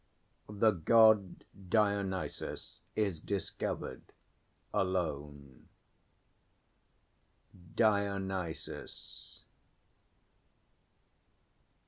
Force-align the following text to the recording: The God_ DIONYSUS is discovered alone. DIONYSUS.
The 0.49 0.73
God_ 0.73 1.43
DIONYSUS 1.69 2.81
is 2.95 3.19
discovered 3.19 4.01
alone. 4.73 5.67
DIONYSUS. 7.75 9.43